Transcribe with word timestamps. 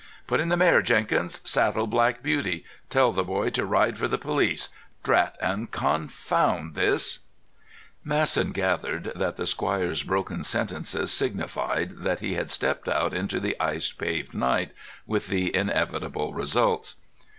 "Put 0.25 0.39
in 0.39 0.49
the 0.49 0.57
mare, 0.57 0.81
Jenkins. 0.81 1.41
Saddle 1.47 1.85
Black 1.85 2.23
Beauty. 2.23 2.65
Tell 2.89 3.11
the 3.11 3.23
boy 3.23 3.49
to 3.49 3.67
ride 3.67 3.99
for 3.99 4.07
the 4.07 4.17
police. 4.17 4.69
Drat 5.03 5.37
and 5.39 5.69
confound 5.69 6.73
this——" 6.73 7.19
Masson 8.03 8.51
gathered 8.51 9.11
that 9.15 9.35
the 9.35 9.45
squire's 9.45 10.01
broken 10.01 10.43
sentences 10.43 11.11
signified 11.11 11.97
that 11.99 12.19
he 12.19 12.33
had 12.33 12.49
stepped 12.49 12.87
out 12.87 13.13
into 13.13 13.39
the 13.39 13.55
ice 13.61 13.91
paved 13.91 14.33
night, 14.33 14.71
with 15.05 15.27
the 15.27 15.55
inevitable 15.55 16.33
results. 16.33 16.95